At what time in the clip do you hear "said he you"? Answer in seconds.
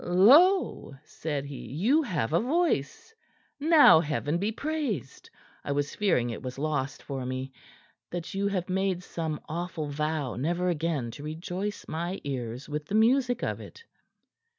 1.05-2.01